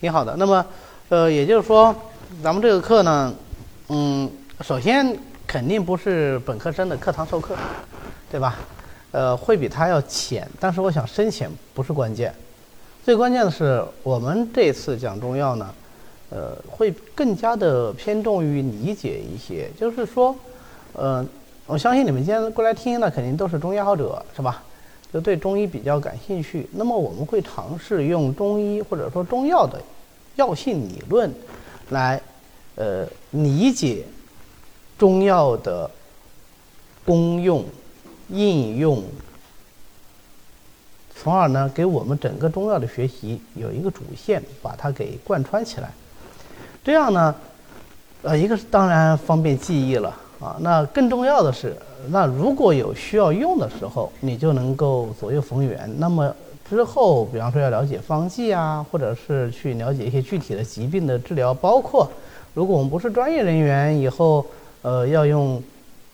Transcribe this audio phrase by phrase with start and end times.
[0.00, 0.34] 挺好的。
[0.36, 0.64] 那么，
[1.08, 1.94] 呃，也就是说，
[2.42, 3.34] 咱们这个课呢，
[3.88, 4.30] 嗯，
[4.60, 7.54] 首先肯定不是本科生的课堂授课，
[8.30, 8.56] 对吧？
[9.12, 12.34] 呃，会比他要浅，但是我想深浅不是关键，
[13.04, 15.74] 最关键的是我们这次讲中药呢，
[16.30, 20.34] 呃，会更加的偏重于理解一些，就是说，
[20.92, 21.24] 呃。
[21.68, 24.62] 我相信你们今天过来听的肯定都是中医爱好者，是吧？
[25.20, 26.68] 对中医比较感兴趣。
[26.72, 29.80] 那么我们会尝试用中医或者说中药的
[30.36, 31.32] 药性理论
[31.90, 32.20] 来
[32.74, 34.04] 呃理解
[34.98, 35.90] 中药的
[37.04, 37.64] 功用、
[38.28, 39.02] 应用，
[41.14, 45.90] 从而呢给我们整个中药的学习有一个主线，把它给贯穿起来。
[46.84, 47.34] 这样呢，
[48.22, 50.14] 呃，一个是当然方便记忆了。
[50.38, 51.74] 啊，那更重要的是，
[52.10, 55.90] 那如果有需要用的时候，你就能够左右逢源。
[55.98, 56.34] 那么
[56.68, 62.10] 之后，比方说要了解方剂啊，或者是去了解一些具体的疾病的治疗，包括
[62.52, 64.44] 如果我们不是专业人员，以后
[64.82, 65.62] 呃要用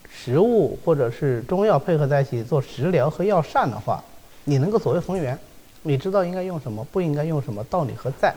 [0.08, 4.00] 食物或者是中药配合在一起做食疗和药膳的话，
[4.44, 5.36] 你能够左右逢源，
[5.82, 8.32] 你知道应该用什么，不应该用什么，道理何在？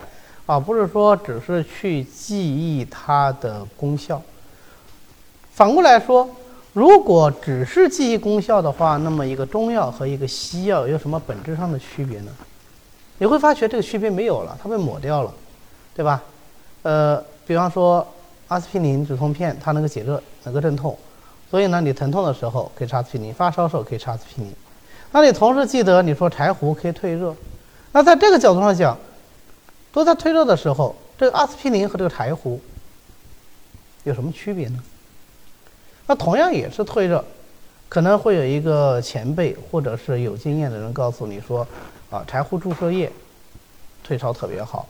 [0.47, 4.21] 啊，不是说只是去记忆它的功效。
[5.55, 6.29] 反过来说，
[6.73, 12.31] 如果只是记忆功效的话，那么一个中药和一个西药有什么本质上的区别呢？
[13.19, 15.33] 你会发觉这个区别没有了，它被抹掉了，
[15.95, 16.21] 对吧？
[16.81, 18.05] 呃，比方说
[18.49, 20.93] 阿司匹林止痛片，它能够解热，能够镇痛，
[21.49, 24.53] 所以呢，你疼痛的时候可以吃阿司匹林，发烧时候可以吃阿司匹林。
[25.13, 27.33] 那你同时记得，你说柴胡可以退热，
[27.93, 28.97] 那在这个角度上讲，
[29.93, 32.59] 都在退热的时候，这个阿司匹林和这个柴胡
[34.03, 34.83] 有什么区别呢？
[36.07, 37.23] 那同样也是退热，
[37.89, 41.67] 可能会有一个前辈或者是有经验的人告诉你说，
[42.09, 43.11] 啊，柴胡注射液
[44.03, 44.87] 退烧特别好，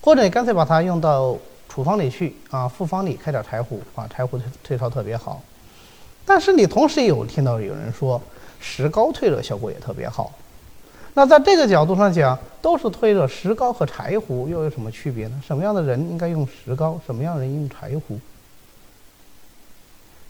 [0.00, 1.36] 或者你干脆把它用到
[1.68, 5.42] 处方里去啊，复方里开点柴胡啊，柴胡退退烧特别好。
[6.24, 8.20] 但是你同时也有听到有人说
[8.58, 10.32] 石膏退热效果也特别好。
[11.12, 15.42] 那在这个角度上讲，都是退热，石膏和柴胡又有什么区别呢？
[15.46, 18.18] 什么样的人应该用石膏，什么样的人用柴胡？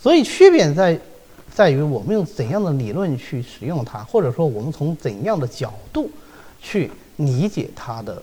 [0.05, 1.01] 所以区别在，
[1.51, 6.11] 在于我们用怎样的理论去使用它，或者说我们从怎样的角度
[6.61, 8.23] 去理解它的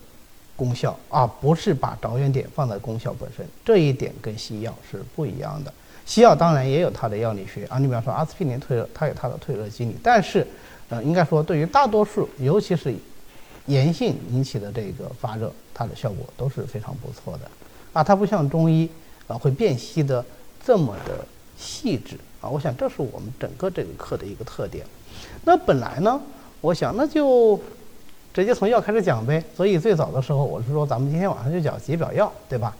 [0.56, 3.44] 功效，而不是把着眼点放在功效本身。
[3.66, 5.74] 这一点跟西药是不一样的。
[6.06, 9.96] 西药当然也有它的药理学啊，你比方说阿司匹林退热，它有它的退热机理。
[10.04, 10.46] 但是，
[10.90, 12.94] 呃，应该说对于大多数，尤其是
[13.66, 17.50] 炎性引起的这个发热，它的效果都是非常不错的。
[17.92, 18.88] 啊，它不像中医
[19.26, 20.24] 啊会辨析的
[20.64, 21.26] 这么的。
[21.62, 24.84] 细致啊，我想这是我们整个这个课的一个特点。
[25.46, 26.20] 那本来呢，
[26.60, 27.60] 我想那就
[28.34, 29.44] 直接从药开始讲呗。
[29.56, 32.76] 所以最早的时候，我是说咱们今天晚上就讲解表药，对吧？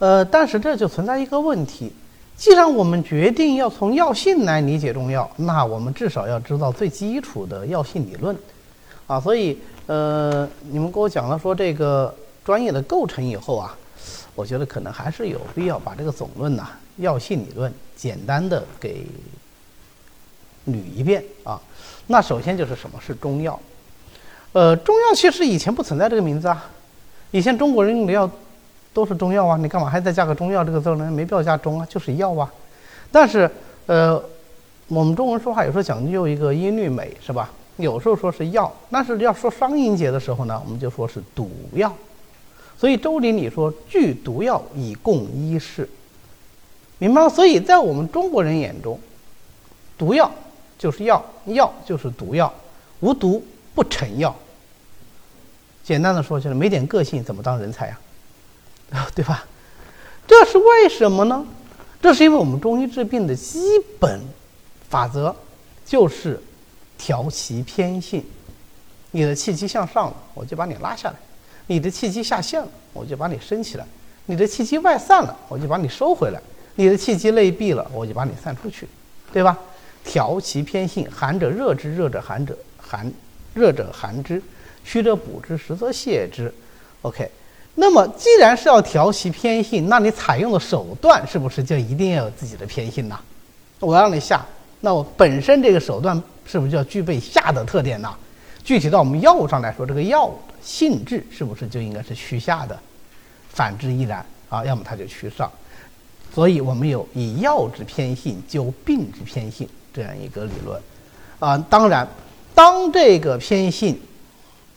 [0.00, 1.92] 呃，但是这就存在一个问题：
[2.36, 8.36] 既然我们决定要从药性来理解中药，那我们至少要知道最基础的药性理论
[9.06, 9.20] 啊。
[9.20, 13.76] 所以，呃，你们给我讲了说这个专业的构成以后啊，
[14.34, 16.68] 我觉得可能还是有必要把这个总论呐。
[16.98, 19.04] 药性理论简单的给
[20.68, 21.60] 捋一遍啊，
[22.08, 23.58] 那首先就是什么是中药？
[24.52, 26.70] 呃，中药其实以前不存在这个名字啊，
[27.30, 28.30] 以前中国人用的药
[28.92, 31.10] 都是中药啊，你干嘛还再加个中药这个字呢？
[31.10, 32.52] 没必要加中啊，就是药啊。
[33.10, 33.50] 但是
[33.86, 34.22] 呃，
[34.88, 37.50] 我们中文说话有时候讲究一个音律美是吧？
[37.76, 41.94] 有时候说是药，但是要说双音节的时候呢，我们就说是毒药。
[42.76, 45.88] 所以周礼里说具毒药以供医事。
[46.98, 47.28] 明白吗？
[47.28, 48.98] 所以在我们中国人眼中，
[49.96, 50.30] 毒药
[50.78, 52.52] 就是药，药就是毒药，
[53.00, 53.44] 无毒
[53.74, 54.34] 不成药。
[55.84, 57.98] 简单的说，就是没点个性怎么当人才呀？
[58.92, 59.46] 啊， 对吧？
[60.26, 61.46] 这是为什么呢？
[62.02, 63.58] 这是因为我们中医治病的基
[63.98, 64.20] 本
[64.88, 65.34] 法则
[65.84, 66.40] 就是
[66.96, 68.24] 调其偏性。
[69.10, 71.16] 你的气机向上了，我就把你拉下来；
[71.66, 73.84] 你的气机下陷了，我就把你升起来；
[74.26, 76.40] 你的气机外散了，我就把你收回来。
[76.78, 78.86] 你的气机内闭了，我就把你散出去，
[79.32, 79.58] 对吧？
[80.04, 83.12] 调其偏性，寒者热之，热者寒者寒，
[83.52, 84.40] 热者寒之，
[84.84, 86.54] 虚者补之，实则泻之。
[87.02, 87.28] OK，
[87.74, 93.18] 那么既然是要调其偏性，那你采用的手段是不是就一定要有自己的偏性呢？
[93.80, 94.46] 我让你下，
[94.80, 98.08] 那我本身这个手段是不是就要具备下的特点呢？
[98.62, 102.78] 具体到我们药物上来说，这个药的性质是不是就应该是虚下的？
[103.50, 105.50] 反之亦然啊，要么它就虚上。
[106.34, 110.80] 所以我们有以药之偏性救病之偏性这样一个理论，
[111.38, 112.06] 啊，当然，
[112.54, 113.98] 当这个偏性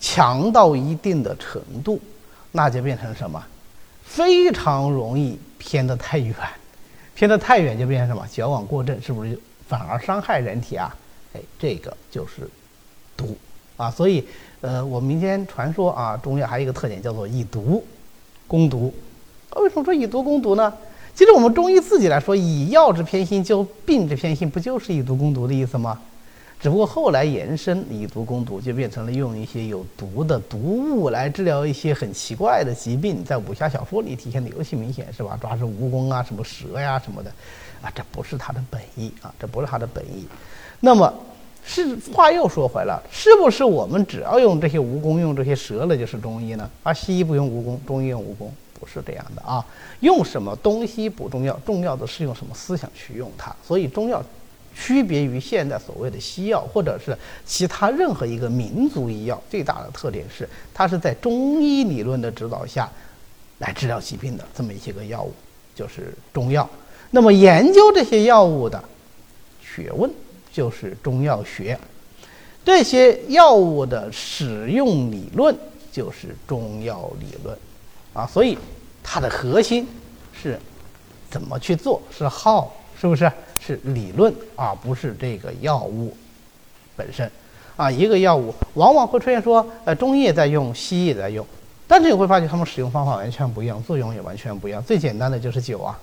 [0.00, 2.00] 强到一定的程度，
[2.50, 3.42] 那就变成什么？
[4.04, 6.34] 非常容易偏得太远，
[7.14, 8.26] 偏得太远就变成什么？
[8.30, 9.38] 矫枉过正，是不是
[9.68, 10.94] 反而伤害人体啊？
[11.34, 12.48] 哎，这个就是
[13.16, 13.36] 毒
[13.76, 13.90] 啊！
[13.90, 14.26] 所以，
[14.60, 17.82] 呃，我们民间传说啊，中药还有一个特点叫做以毒
[18.46, 18.92] 攻毒。
[19.56, 20.72] 为什么说以毒攻毒呢？
[21.14, 26.00] 其实我们中医自己来说，以药之偏心救病之偏心，不就是以毒攻毒的意思吗？
[26.58, 35.36] 只不过后来延伸以毒攻毒，就变成了用一些有毒的毒物来治疗一些很奇怪的疾病，在武侠小说里体现的尤其明显，是吧？
[35.40, 37.30] 抓住蜈蚣啊，什么蛇呀什么的，
[37.82, 40.24] 啊，这不是他的本意啊，这不是他的本意。
[40.78, 41.12] 那么，
[41.64, 46.70] 是话又说回来了，是不是我们只要用这些蜈蚣、用这些蛇了就是中医呢？
[46.84, 48.46] 而西医不用蜈蚣，中医用蜈蚣，
[48.82, 49.64] 不是这样的啊。
[50.00, 53.54] 用什么东西补中药，重要的是用什么思想去用它。
[53.64, 54.20] 所以中药。
[54.74, 57.14] 区别于现在所谓的西药，或者是
[57.44, 62.90] 其他任何一个民族医药，最大的特点是，它是在中医理论的指导下，
[63.58, 65.34] 来治疗疾病的这么一些个药物，
[65.74, 66.66] 就是中药。
[67.10, 68.82] 那么研究这些药物的
[69.60, 70.10] 学问
[70.50, 71.78] 就是中药学，
[72.64, 75.54] 这些药物的使用理论
[75.92, 77.54] 就是中药理论，
[78.12, 78.58] 啊，所以
[79.02, 79.86] 它的核心
[80.32, 80.58] 是
[81.30, 83.30] 怎么去做，是号，是不是？
[83.64, 86.12] 是理论而不是这个药物
[86.96, 87.30] 本身，
[87.76, 91.46] 啊，一个药物往往会出现说，呃，中医也在用，西医也在用，
[91.86, 94.82] 但是你会发现他们使用方法完全不一样，作用也完全不一样。
[94.82, 95.96] 最简单的就是酒啊，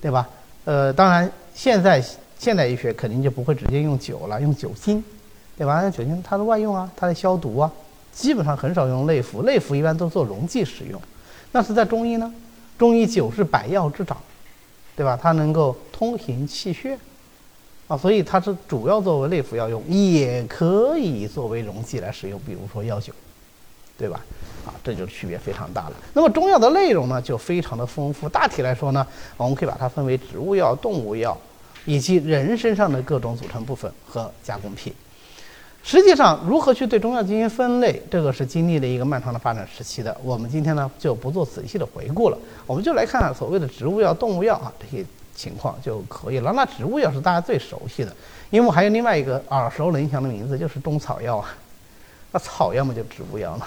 [0.00, 0.28] 对吧？
[0.64, 2.04] 呃，当然现在
[2.40, 5.00] 现代医学肯定就不会直接用酒了，用酒精，
[5.56, 5.88] 对吧？
[5.88, 7.70] 酒精它的外用啊，它的消毒啊，
[8.12, 11.00] 基本上很少用内服，内服一般都做溶剂使用。
[11.54, 12.30] 那是在中医呢，
[12.76, 14.18] 中医酒是百药之长。
[14.96, 15.18] 对吧？
[15.20, 16.96] 它能够通行气血，
[17.88, 23.12] 啊，所以它是主要作为内服药用，也可以作为溶剂来使用，比如说药酒，
[23.98, 24.24] 对吧？
[24.64, 25.96] 啊，这就区别非常大了。
[26.12, 28.28] 那么中药的内容呢，就非常的丰富。
[28.28, 29.04] 大体来说呢，
[29.36, 31.36] 我们可以把它分为植物药、动物药，
[31.86, 34.94] 以及人身上的各种组成部分和加工品。
[35.86, 40.16] 实际上，如何去对中药进行分类，这个是经历了一个漫长的发展时期的。
[40.24, 45.04] 我们今天呢就不做仔细的回顾了，我们就来看看所谓的植物药、动物药啊这些
[45.36, 46.50] 情况就可以了。
[46.54, 48.10] 那植物药是大家最熟悉的，
[48.48, 51.54] 因为我还有另外一个耳熟能详的名字，就是中草药啊。
[52.32, 53.66] 那草药嘛就植物药嘛，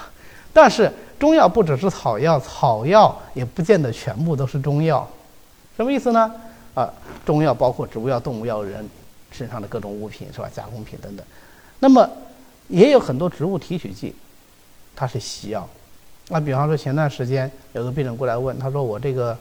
[0.52, 5.08] 但是中药不只是草药，草药也不见得全部都是中药。
[5.76, 6.34] 什么意思呢？
[6.74, 6.92] 啊，
[7.24, 8.90] 中药包括植物药、动物药、人
[9.32, 10.50] 身上的各种物品是吧？
[10.52, 11.24] 加工品等等。
[11.80, 12.10] 那么，
[12.68, 14.14] 也有很多植物提取剂，
[14.96, 15.68] 它是西药。
[16.30, 19.38] 那比方说，前段时间有个病人过来问，他说：“我这个，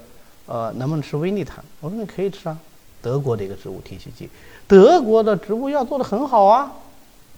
[0.46, 2.56] 呃，能不能吃威尼坦？”我说：“你可以吃啊，
[3.02, 4.28] 德国的一个植物提取剂。
[4.68, 6.72] 德国的植物药做的很好啊，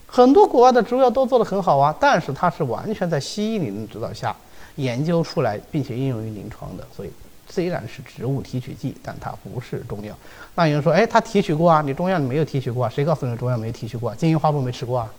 [0.07, 4.35] 很多国外的植物药都做的很好啊，但是它是完全在西医理论指导下
[4.77, 7.11] 研究出来，并且应用于临床的，所以。”
[7.51, 10.15] 虽然是植物提取剂，但它不是中药。
[10.55, 11.83] 那有人说：“哎，它提取过啊？
[11.85, 12.93] 你中药你没有提取过啊？
[12.95, 14.15] 谁告诉你中药没提取过？
[14.15, 15.11] 金银花露没吃过啊？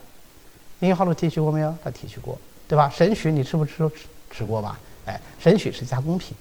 [0.79, 1.73] 金银花露提取过没有？
[1.83, 2.37] 它提取过，
[2.67, 2.89] 对吧？
[2.95, 3.77] 神曲你吃不吃？
[3.89, 4.79] 吃吃过吧？
[5.05, 6.35] 哎，神曲是加工品，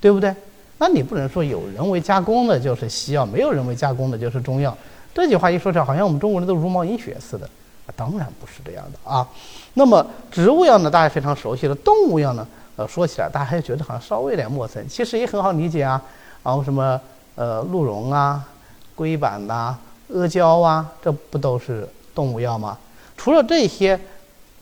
[0.00, 0.34] 对不对？
[0.78, 4.76] 那你不能说有人为加工的就是西药，没有人为加工的就是中药。
[5.14, 7.48] 这句话一说出来，好像我们中国人都茹毛饮血似的。
[7.96, 9.26] 当然不是这样的啊。
[9.74, 12.46] 那么植物药呢，大家非常熟悉的；动物药呢？
[12.78, 16.00] 呃，说起来，大家还觉得好像稍微有点陌生，其实也很好理解啊。
[16.44, 16.98] 然后什么
[17.34, 18.48] 呃鹿茸啊、
[18.94, 19.76] 龟板呐、
[20.14, 22.78] 阿胶啊，这不都是动物药吗？
[23.16, 23.98] 除了这些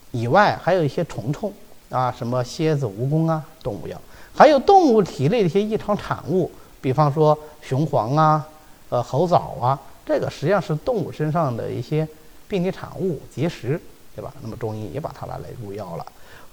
[0.09, 1.53] 以外，还有一些虫虫
[1.91, 3.95] 啊，什么蝎子、蜈蚣啊，动物药；
[4.35, 6.49] 还有动物体内的一些异常产物，
[6.81, 8.43] 比方说雄黄啊、
[8.89, 12.07] 呃猴枣啊，这个实际上是动物身上的一些
[12.47, 13.79] 病理产物、结石，
[14.15, 14.33] 对吧？
[14.41, 16.05] 那么中医也把它拿来入药了。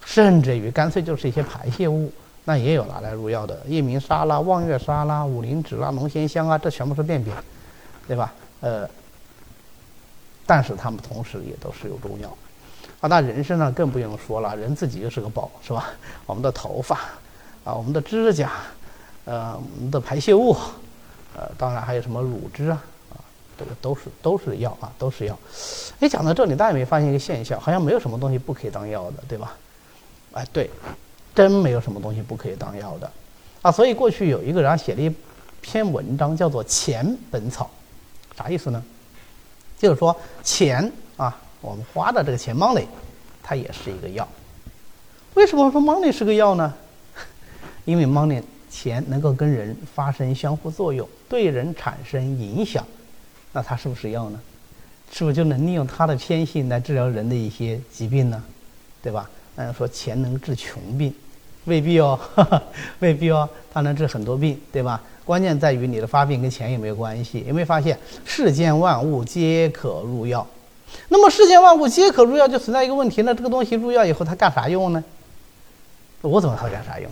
[0.05, 2.13] 甚至于干脆就是一些排泄物，
[2.45, 7.35] 那也有拿来入药的，夜明砂啦、望月砂啦、五灵脂啦、龙涎香啊，这全部是便便，
[8.07, 8.33] 对吧？
[8.61, 8.89] 呃，
[10.47, 12.29] 但是它们同时也都是有中药。
[13.01, 15.91] 啊，那人身上更不用说了，人自己就是个宝，是吧？
[16.27, 16.97] 我们的头发，
[17.65, 18.53] 啊，我们的指甲，
[19.25, 20.57] 呃，我们的排泄物，
[21.37, 23.17] 呃，当然还有什么乳汁啊，啊，
[23.59, 25.39] 这个都是都是药啊，都是药。
[26.01, 27.61] 哎，讲到这里，大家有没有发现一个现象？
[27.61, 29.55] 好像没有什么东西不可以当药的，对吧？
[30.35, 30.69] 哎，对，
[31.35, 33.11] 真没有什么东西不可以当药的，
[33.63, 35.13] 啊，所以过去有一个人写了一
[35.61, 37.71] 篇文章，叫做《钱本草》，
[38.39, 38.83] 啥意思呢？
[39.79, 42.85] 就是说钱啊，我们花的这个钱 money，
[43.43, 44.27] 它也是一个药。
[45.35, 46.75] 为什么说 money 是个药呢？
[47.85, 52.85] 因为 money 钱能够跟人发生相互作用，对人产生影响，
[53.53, 54.41] 那它是不是药呢？
[55.13, 58.43] 是不是就能利用它的偏性来治疗人的一些疾病呢？
[59.01, 59.31] 对吧？
[59.57, 61.15] 嗯，说钱能治穷病，
[61.65, 62.19] 未必哦，
[63.01, 65.01] 未必哦，它能治很多病，对吧？
[65.25, 67.45] 关键在于你的发病跟钱有没有关系？
[67.47, 70.47] 有没有发现世间万物皆可入药？
[71.09, 75.03] 那么世间万物皆可入药，就存在一个问题：那这个东西入药以后它干啥用呢？
[76.21, 77.11] 我怎么它干啥用？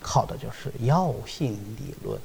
[0.00, 2.18] 靠的就是药性理论。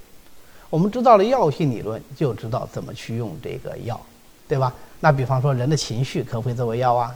[0.69, 3.99] 我们知道了药性理论，就知道怎么去用这个药，
[4.47, 4.73] 对吧？
[4.99, 7.15] 那比方说人的情绪可不可以作为药啊？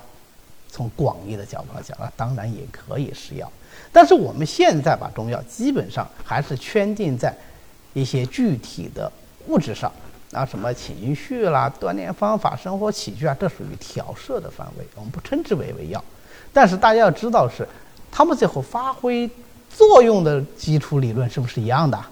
[0.72, 3.52] 从广义的角度来讲啊，当然也可以是药。
[3.92, 7.36] 但是我们现在把中药基本上还是圈定在
[7.94, 9.12] 一些具体的
[9.48, 9.92] 物质上
[10.32, 16.02] 啊，什么情绪啦、锻炼方法、生活起居啊，这属于调摄的范围，我们不称之为为药。
[16.54, 17.68] 但是大家要知道是，
[18.10, 19.30] 它们最后发挥
[19.70, 22.10] 作用的基础理论是不是一样的啊？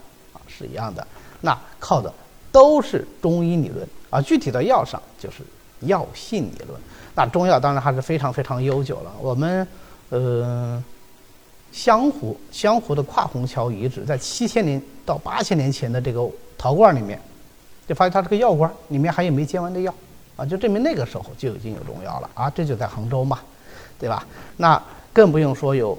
[0.48, 1.06] 是一样的。
[1.42, 2.14] 那靠的
[2.52, 5.38] 都是中医理论啊，具体到药上就是
[5.82, 6.80] 药性理论。
[7.16, 9.12] 那中药当然还是非常非常悠久了。
[9.22, 9.68] 我们
[10.10, 10.84] 呃。
[11.72, 17.22] 湘湖湘湖的跨虹桥遗址，在七千年到八千年前的这个陶罐里面，
[17.88, 19.94] 就发现它是个药罐里面还有没煎完的药，
[20.36, 23.40] 啊，就证明那个时候就已经有中药了啊，这就在杭州嘛，
[24.00, 24.26] 对吧？
[24.58, 24.82] 那
[25.14, 25.96] 更不用说有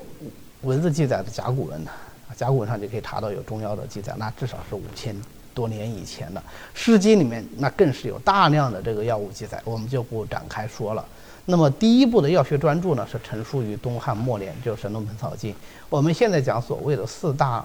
[0.63, 1.93] 文字记载的甲骨文了，
[2.35, 5.15] 甲骨文上就可以查到有中药的记载，那至少是五千
[5.61, 6.43] 多年以前的。
[6.73, 11.05] 诗经里面那更是有大量的这个药物记载，我们就不展开说了。
[11.45, 15.53] 那么第一部的药学专著呢，是成书于东汉末年，就是《神农本草经》。
[15.91, 17.63] 我们现在讲所谓的四大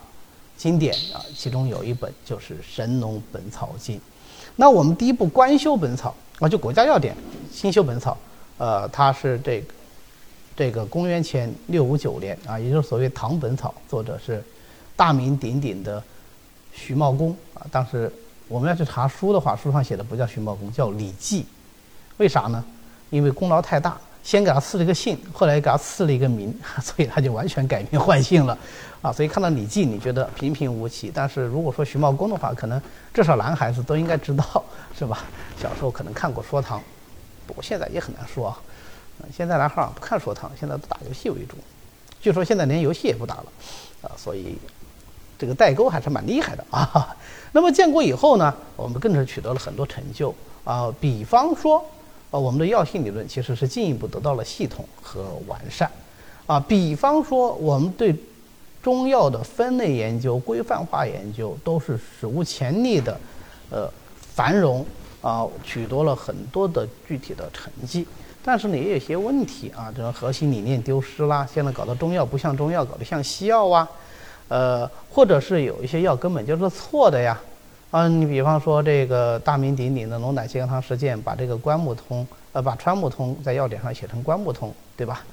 [0.57, 3.95] 经典啊，其中有一本就是《神农本草经》。
[4.57, 6.13] 那我们第一部《官修本草》
[6.45, 7.15] 啊，就国家药典
[7.49, 8.11] 《新修本草》，
[8.57, 9.73] 呃，它是这个
[10.55, 14.43] 这个公元前六五九年啊，也就是所谓《唐本草》，作者是
[14.95, 16.01] 大名鼎鼎的
[16.75, 17.65] 徐茂公啊。
[17.71, 18.11] 当时
[18.47, 21.45] 我们要去查书的话，书上写的不叫徐茂公，叫李绩。
[22.17, 22.63] 为啥呢？
[23.09, 28.57] 因为功劳太大，先给他赐了一个姓，后来给他赐了一个名， 所以他就完全改名换姓了，
[29.01, 32.81] 啊，所以看到李绩，你觉得平平无奇，但是如果说徐茂公的话，可能
[33.13, 34.63] 至少男孩子都应该知道，
[34.97, 35.23] 是吧？
[35.61, 36.81] 小时候可能看过说唐，
[37.45, 38.59] 不过现在也很难说啊。
[39.31, 41.55] 现在男孩不看说唐，现在都打游戏为主，
[42.19, 43.45] 据说现在连游戏也不打了，
[44.01, 44.57] 啊，所以
[45.37, 47.15] 这个代沟还是蛮厉害的啊。
[47.53, 51.83] 那么建国以后呢，我们更是取得了很多成就啊，比方说。
[52.31, 55.89] 啊，我们的药性理论其实是进一步得到了系统和完善，
[56.47, 58.13] 啊，比方说我们对
[58.81, 63.17] 中药的分类研究、规范化研究都是史无前例的，
[63.69, 63.89] 呃，
[64.33, 64.83] 繁荣
[65.21, 68.05] 啊，取得了很多的具体的成绩。
[68.43, 73.87] 但是呢，也有些问题啊，这种核心理念丢失啦，现在搞得中药不像中药，搞得像西药啊，
[74.47, 77.39] 呃，或者是有一些药根本就是错的呀。
[77.91, 85.23] 啊，你比方说这个大名鼎鼎的龙胆泻肝汤事件，把这个关木通，呃，把川木通在药典上写成关木通，对吧？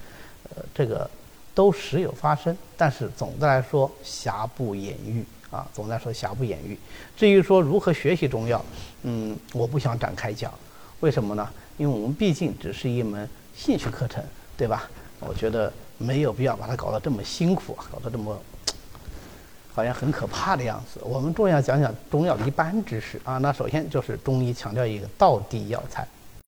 [0.50, 1.11] 呃，这个
[1.54, 6.78] 都时有发生，但是总的来说瑕不掩瑜啊，总的来说瑕不掩瑜。
[7.16, 8.64] 至于说如何学习中药，
[9.02, 10.52] 嗯，我不想展开讲，
[11.00, 11.49] 为什么呢？
[11.78, 14.23] 因为我们毕竟只是一门兴趣课程，
[14.57, 14.88] 对吧？
[15.19, 18.38] 我觉得没有必要把它搞得这么辛苦，搞得这么。
[19.75, 21.00] 好像很可怕的样子。
[21.02, 23.38] 我们重要讲讲中药的一般知识啊。
[23.38, 26.07] 那首先就是中医强调一个道地药材。